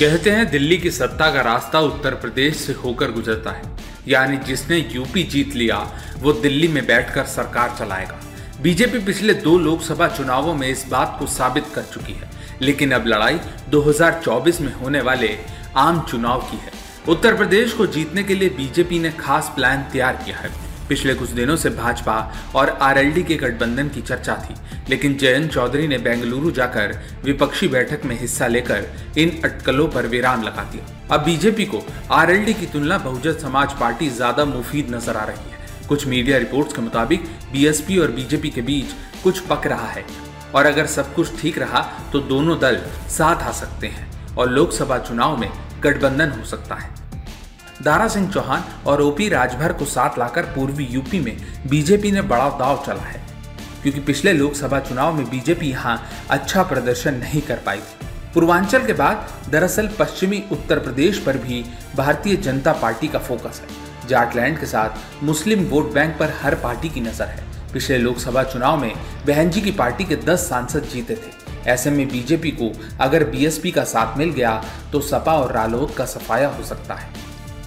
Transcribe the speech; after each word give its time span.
कहते 0.00 0.30
हैं 0.30 0.50
दिल्ली 0.50 0.78
की 0.78 0.90
सत्ता 0.90 1.30
का 1.30 1.40
रास्ता 1.40 1.80
उत्तर 1.80 2.14
प्रदेश 2.14 2.56
से 2.56 2.72
होकर 2.72 3.10
गुजरता 3.10 3.50
है। 3.50 3.62
यानी 4.08 4.36
जिसने 4.36 4.88
यूपी 4.92 5.22
जीत 5.22 5.54
लिया, 5.54 5.92
वो 6.18 6.32
दिल्ली 6.32 6.68
में 6.68 6.86
बैठकर 6.86 7.24
सरकार 7.24 7.76
चलाएगा। 7.78 8.20
बीजेपी 8.62 8.98
पिछले 8.98 9.34
दो 9.34 9.58
लोकसभा 9.58 10.08
चुनावों 10.08 10.54
में 10.54 10.68
इस 10.68 10.86
बात 10.88 11.16
को 11.18 11.26
साबित 11.26 11.64
कर 11.74 11.82
चुकी 11.82 12.12
है। 12.12 12.30
लेकिन 12.62 12.92
अब 12.92 13.06
लड़ाई 13.06 13.40
2024 13.70 14.60
में 14.60 14.74
होने 14.74 15.00
वाले 15.00 15.38
आम 15.76 16.06
चुनाव 16.10 16.40
की 16.40 16.56
है। 16.56 16.72
उत्तर 17.08 17.34
प्रदेश 17.34 17.72
को 17.72 17.86
जीतने 17.86 18.22
के 18.22 18.34
लिए 18.34 18.48
बीजेपी 18.48 18.98
ने 18.98 19.10
खास 19.10 19.52
प्लान 19.56 19.82
तैयार 19.82 20.16
किया 20.16 20.36
है। 20.36 20.63
पिछले 20.88 21.14
कुछ 21.14 21.30
दिनों 21.30 21.56
से 21.56 21.70
भाजपा 21.72 22.16
और 22.54 22.70
आरएलडी 22.82 23.22
के 23.22 23.36
गठबंधन 23.36 23.88
की 23.88 24.00
चर्चा 24.02 24.34
थी, 24.38 24.54
लेकिन 24.88 25.16
जयंत 25.18 25.52
चौधरी 25.52 25.88
ने 25.88 25.98
बेंगलुरु 26.00 26.50
जाकर 26.52 26.98
विपक्षी 27.24 27.68
बैठक 27.68 28.04
में 28.04 28.18
हिस्सा 28.20 28.46
लेकर 28.48 28.86
इन 29.18 29.40
अटकलों 29.44 29.88
पर 29.88 30.06
विराम 30.06 30.42
लगा 30.42 30.64
दिया। 30.72 31.14
अब 31.14 31.24
बीजेपी 31.24 31.64
को 31.66 31.82
आरएलडी 32.12 32.54
की 32.54 32.66
तुलना 32.66 32.98
बहुजन 33.00 33.38
समाज 33.40 33.78
पार्टी 33.80 34.08
ज़्यादा 34.10 34.44
मुफीद 34.46 34.94
नज़र 34.94 35.16
आ 35.16 35.24
रही 35.24 35.50
है। 35.50 35.86
कुछ 35.88 36.06
मीडिया 36.06 36.38
रिपोर्ट्स 36.38 36.74
के 36.74 36.82
मुताबिक 36.82 37.24
बीएसपी 37.52 37.98
और 37.98 38.10
बीजेपी 38.12 38.50
के 38.50 38.62
बीच 38.62 38.94
कुछ 39.22 39.40
पक 39.42 39.66
रहा 39.66 39.88
है, 39.88 40.04
और 40.54 40.66
अगर 40.66 40.86
सब 40.88 41.14
कुछ 41.14 41.40
ठीक 41.40 41.58
रहा 41.58 41.80
तो 42.12 42.20
दोनों 42.22 42.58
दल 42.60 42.80
साथ 43.10 43.42
आ 43.42 43.52
सकते 43.54 43.86
हैं 43.88 44.10
और 44.34 44.50
लोकसभा 44.50 44.98
चुनाव 45.00 45.36
में 45.36 45.50
गठबंधन 45.82 46.30
हो 46.30 46.44
सकता 46.46 46.74
है। 46.74 46.92
दारा 47.84 48.06
सिंह 48.08 48.30
चौहान 48.30 48.64
और 48.86 49.00
ओपी 49.02 49.28
राजभर 49.28 49.72
को 49.72 49.84
साथ 49.86 50.18
लाकर 50.18 50.42
पूर्वी 50.54 50.84
यूपी 50.86 51.20
में 51.20 51.36
बीजेपी 51.68 52.12
ने 52.12 52.22
बड़ा 52.22 52.48
दाव 52.58 52.82
चला 52.86 53.02
है, 53.02 53.20
क्योंकि 53.82 54.00
पिछले 54.02 54.32
लोकसभा 54.32 54.78
चुनाव 54.80 55.14
में 55.14 55.28
बीजेपी 55.30 55.70
यहाँ 55.70 56.00
अच्छा 56.30 56.62
प्रदर्शन 56.62 57.14
नहीं 57.16 57.40
कर 57.42 57.56
पाई। 57.56 57.78
थी 57.78 58.06
पूर्वांचल 58.34 58.86
के 58.86 58.92
बाद 58.92 59.28
दरअसल 59.50 59.88
पश्चिमी 59.98 60.42
उत्तर 60.52 60.78
प्रदेश 60.78 61.18
पर 61.18 61.36
भी 61.38 61.64
भारतीय 61.96 62.36
जनता 62.36 62.72
पार्टी 62.74 63.08
का 63.08 63.18
फोकस 63.20 63.60
है। 63.60 64.08
जाटलैंड 64.08 64.58
के 64.60 64.66
साथ 64.66 65.22
मुस्लिम 65.24 65.64
वोट 65.66 65.92
बैंक 65.94 66.16
पर 66.18 66.32
हर 66.40 66.54
पार्टी 66.54 66.88
की 66.88 67.00
नज़र 67.00 67.26
है। 67.26 67.44
पिछले 67.72 67.98
लोकसभा 67.98 68.42
चुनाव 68.44 68.76
में 68.76 68.92
बहन 69.26 69.50
जी 69.50 69.60
की 69.60 69.70
पार्टी 69.72 70.04
के 70.04 70.16
10 70.18 70.48
सांसद 70.48 70.88
जीते 70.92 71.14
थे। 71.16 71.70
ऐसे 71.70 71.90
में 71.90 72.06
बीजेपी 72.08 72.50
को 72.52 72.72
अगर 73.00 73.24
बीएसपी 73.26 73.70
का 73.70 73.84
साथ 73.84 74.18
मिल 74.18 74.30
गया 74.30 74.62
तो 74.92 75.00
सपा 75.02 75.32
और 75.34 75.52
रालोद 75.52 75.94
का 75.94 76.04
सफाया 76.06 76.48
हो 76.48 76.64
सकता 76.64 76.94
है। 76.94 77.23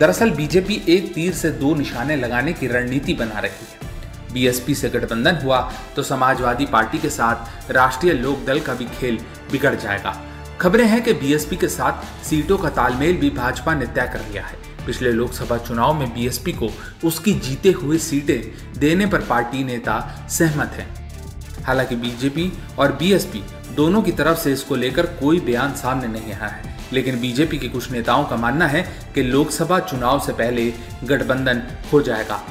दरअसल 0.00 0.30
बीजेपी 0.30 0.82
एक 0.88 1.12
तीर 1.14 1.32
से 1.34 1.50
दो 1.50 1.74
निशाने 1.74 2.16
लगाने 2.16 2.52
की 2.52 2.66
रणनीति 2.66 3.14
बना 3.14 3.38
रही 3.38 3.66
है। 3.72 3.86
बीएसपी 4.32 4.74
से 4.74 4.88
गठबंधन 4.88 5.36
हुआ 5.36 5.60
तो 5.96 6.02
समाजवादी 6.02 6.66
पार्टी 6.66 6.98
के 6.98 7.10
साथ 7.10 7.70
राष्ट्रीय 7.72 8.12
लोक 8.12 8.44
दल 8.46 8.60
का 8.60 8.74
भी 8.74 8.84
खेल 9.00 9.18
बिगड़ 9.52 9.74
जाएगा। 9.74 10.16
खबरें 10.60 10.86
हैं 10.86 11.02
कि 11.04 11.12
बीएसपी 11.12 11.56
के 11.56 11.68
साथ 11.68 12.24
सीटों 12.24 12.58
का 12.58 12.68
तालमेल 12.68 13.16
भी 13.16 13.30
भाजपा 13.30 13.74
ने 13.74 13.86
तय 13.86 14.10
कर 14.12 14.20
लिया 14.20 14.46
है। 14.46 14.56
पिछले 14.86 15.12
लोकसभा 15.12 15.56
चुनाव 15.58 15.94
में 15.94 16.08
बीएसपी 16.14 16.52
को 16.52 16.70
उसकी 17.04 17.32
जीते 17.40 17.70
हुए 17.72 17.98
सीटें 17.98 18.80
देने 18.80 19.06
पर 19.06 19.20
पार्टी 19.20 19.64
नेता 19.64 20.26
सहमत 20.30 20.72
हैं। 20.72 21.64
हालाँकि 21.64 21.96
बीजेपी 21.96 22.52
और 22.78 22.92
बीएसपी 22.92 23.42
दोनों 23.78 24.02
की 24.02 24.12
तरफ़ 24.12 24.38
से 24.38 24.52
इसको 24.52 24.76
लेकर 24.76 25.06
कोई 25.06 25.40
बयान 25.40 25.74
सामने 25.74 26.06
नहीं 26.06 26.32
आया 26.32 26.46
है। 26.46 26.78
लेकिन 26.92 27.20
बीजेपी 27.20 27.58
के 27.58 27.68
कुछ 27.68 27.90
नेताओं 27.90 28.24
का 28.24 28.36
मानना 28.36 28.66
है 28.66 29.10
कि 29.14 29.22
लोकसभा 29.22 29.78
चुनाव 29.78 30.20
से 30.20 30.32
पहले 30.32 30.74
गठबंधन 31.04 31.62
हो 31.92 32.02
जाएगा। 32.02 32.42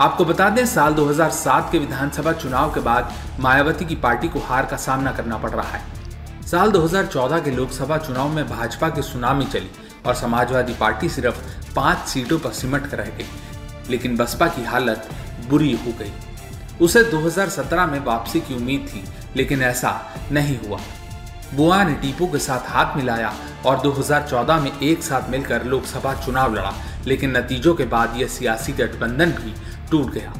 आपको 0.00 0.24
बता 0.24 0.48
दें, 0.48 0.66
साल 0.66 0.94
2007 0.94 1.72
के 1.72 1.78
विधानसभा 1.78 2.32
चुनाव 2.32 2.74
के 2.74 2.80
बाद 2.80 3.12
मायावती 3.40 3.84
की 3.84 3.94
पार्टी 3.94 4.28
को 4.28 4.38
हार 4.38 4.66
का 4.66 4.76
सामना 4.76 5.12
करना 5.12 5.38
पड़ 5.38 5.50
रहा 5.50 5.68
है। 5.68 5.82
साल 6.46 6.70
2014 6.70 7.40
के 7.40 7.50
लोकसभा 7.50 7.98
चुनाव 7.98 8.28
में 8.28 8.48
भाजपा 8.48 8.88
की 8.88 9.02
सुनामी 9.02 9.44
चली 9.44 9.70
और 10.06 10.14
समाजवादी 10.14 10.74
पार्टी 10.74 11.08
सिर्फ़ 11.08 11.38
पाँच 11.74 11.98
सीटों 11.98 12.38
पर 12.38 12.50
सिमट 12.50 12.86
कर 12.86 12.98
रह 12.98 13.04
गई। 13.04 13.26
लेकिन 13.90 14.16
बसपा 14.16 14.46
की 14.46 14.64
हालत 14.64 15.08
बुरी 15.48 15.72
हो 15.72 15.92
गई। 15.98 16.12
उसे 16.80 17.02
2017 17.04 17.86
में 17.86 17.98
वापसी 18.00 18.40
की 18.40 18.54
उम्मीद 18.54 18.86
थी, 18.88 19.04
लेकिन 19.36 19.62
ऐसा 19.62 19.90
नहीं 20.32 20.58
हुआ। 20.58 20.78
बुआ 21.54 21.82
ने 21.84 21.94
टीपू 21.94 22.26
के 22.26 22.38
साथ 22.38 22.70
हाथ 22.70 22.96
मिलाया 22.96 23.32
और 23.66 23.80
2014 23.80 24.60
में 24.60 24.80
एक 24.80 25.02
साथ 25.02 25.30
मिलकर 25.30 25.64
लोकसभा 25.64 26.14
चुनाव 26.14 26.54
लड़ा, 26.54 26.72
लेकिन 27.06 27.36
नतीजों 27.36 27.74
के 27.74 27.84
बाद 27.84 28.16
यह 28.16 28.28
सियासी 28.28 28.72
गठबंधन 28.72 29.30
भी 29.30 29.54
टूट 29.90 30.10
गया। 30.10 30.34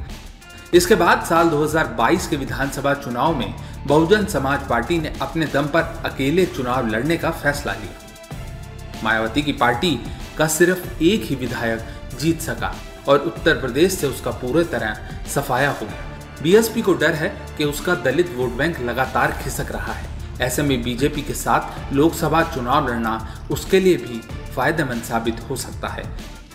इसके 0.75 0.95
बाद 0.95 1.25
साल 1.25 1.49
2022 1.49 2.27
के 2.27 2.37
विधानसभा 2.37 2.95
चुनाव 2.95 3.37
में 3.37 3.55
बहुजन 3.87 4.27
समाज 4.27 4.67
पार्टी 4.69 4.99
ने 4.99 5.13
अपने 5.23 5.47
दम 5.47 5.67
पर 5.67 6.03
अकेले 6.05 6.47
चुनाव 6.47 6.89
लड़ने 6.89 7.17
का 7.17 7.31
फैसला 7.31 7.73
लिया। 7.73 9.03
मायावती 9.05 9.43
की 9.43 9.53
पार्टी 9.53 9.99
का 10.39 10.47
सिर्फ़ 10.47 11.03
एक 11.03 11.23
ही 11.23 11.35
विधायक 11.35 11.87
जीत 12.21 12.41
सका 12.41 12.75
और 13.09 13.19
उत्तर 13.19 13.55
प्रदेश 13.55 13.93
से 13.93 14.07
उसका 14.07 14.31
पूरे 14.31 14.65
तरह 14.65 14.99
सफाया 15.35 15.71
हो 15.71 15.87
गया। 15.87 16.08
बीएसपी 16.43 16.83
को 16.83 16.93
डर 16.93 17.15
है 17.15 17.29
कि 17.59 17.65
उसका 17.65 17.95
दलित 17.95 18.35
वोट 18.37 18.51
बैंक 18.51 18.81
लगातार 18.81 19.33
खिसक 19.43 19.73
रहा 19.73 19.93
है। 19.93 20.07
ऐसे 20.41 20.63
में 20.63 20.83
बीजेपी 20.83 21.23
के 21.23 21.35
साथ 21.35 21.93
लोकसभा 21.93 22.43
चुनाव 22.43 22.89
लड़ना 22.89 23.45
उसके 23.51 23.81
लिए 23.81 23.97
भी 23.97 24.21
फ़ायदेमंद 24.55 25.03
साबित 25.03 25.41
हो 25.41 25.57
सकता 25.57 25.89
है। 25.89 26.05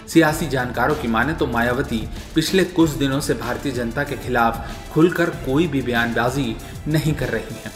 सियासी 0.08 0.48
जानकारों 0.48 0.96
की 0.96 1.08
माने 1.08 1.34
तो 1.34 1.48
मायावती 1.48 1.98
पिछले 2.36 2.64
कुछ 2.64 2.90
दिनों 2.90 3.20
से 3.20 3.34
भारतीय 3.34 3.72
जनता 3.72 4.04
के 4.04 4.18
खिलाफ 4.18 4.68
खुलकर 4.94 5.30
कोई 5.30 5.68
भी 5.68 5.82
बयानबाजी 5.82 6.56
नहीं 6.88 7.14
कर 7.14 7.30
रही 7.30 7.56
हैं। 7.66 7.72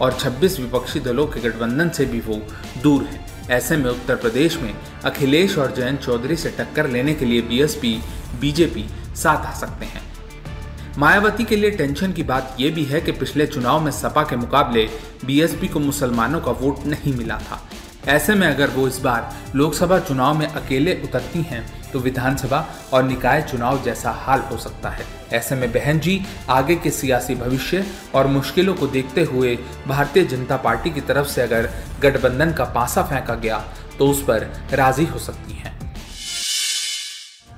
और 0.00 0.12
26 0.12 0.58
विपक्षी 0.60 1.00
दलों 1.00 1.26
के 1.26 1.40
गठबंधन 1.40 1.88
से 1.88 2.04
भी 2.04 2.20
वो 2.20 2.40
दूर 2.82 3.04
हैं। 3.04 3.48
ऐसे 3.50 3.76
में 3.76 3.90
उत्तर 3.90 4.16
प्रदेश 4.16 4.56
में 4.56 4.74
अखिलेश 5.04 5.58
और 5.58 5.74
जयंत 5.74 6.00
चौधरी 6.00 6.36
से 6.36 6.50
टक्कर 6.50 6.88
लेने 6.88 7.14
के 7.14 7.24
लिए 7.24 7.42
बीएसपी 7.42 8.00
बीजेपी 8.40 8.88
साथ 9.16 9.46
आ 9.46 9.52
सकते 9.52 9.86
हैं। 9.86 10.05
मायावती 10.98 11.44
के 11.44 11.56
लिए 11.56 11.70
टेंशन 11.70 12.12
की 12.12 12.22
बात 12.22 12.56
यह 12.60 12.74
भी 12.74 12.84
है 12.84 13.00
कि 13.00 13.12
पिछले 13.12 13.46
चुनाव 13.46 13.80
में 13.80 13.90
सपा 13.92 14.22
के 14.22 14.36
मुकाबले 14.36 14.84
बीएसपी 15.24 15.68
को 15.68 15.80
मुसलमानों 15.80 16.40
का 16.40 16.52
वोट 16.52 16.86
नहीं 16.86 17.12
मिला 17.14 17.36
था। 17.40 17.60
ऐसे 18.08 18.34
में 18.34 18.46
अगर 18.46 18.70
वो 18.70 18.86
इस 18.88 18.98
बार 19.00 19.34
लोकसभा 19.54 19.98
चुनाव 19.98 20.38
में 20.38 20.46
अकेले 20.46 20.94
उतरती 21.04 21.42
हैं 21.42 21.64
तो 21.92 21.98
विधानसभा 21.98 22.64
और 22.92 23.04
निकाय 23.04 23.42
चुनाव 23.42 23.82
जैसा 23.82 24.10
हाल 24.10 24.40
हो 24.50 24.56
सकता 24.56 24.90
है। 24.90 25.04
ऐसे 25.32 25.54
में 25.54 25.70
बहन 25.72 26.00
जी, 26.00 26.20
आगे 26.48 26.76
के 26.76 26.90
सियासी 26.90 27.34
भविष्य 27.34 27.84
और 28.14 28.26
मुश्किलों 28.28 28.74
को 28.74 28.86
देखते 28.86 29.24
हुए 29.24 29.56
भारतीय 29.88 30.24
जनता 30.24 30.56
पार्टी 30.56 30.90
की 30.90 31.00
तरफ़ 31.02 31.28
से 31.28 31.42
अगर 31.42 31.70
गठबंधन 32.02 32.52
का 32.52 32.64
पासा 32.74 33.02
फेंका 33.02 33.34
गया 33.36 33.64
तो 33.98 34.08
उस 34.08 34.22
पर 34.22 34.52
राज़ी 34.72 35.04
हो 35.04 35.18
सकती 35.18 35.54
हैं। 35.54 35.75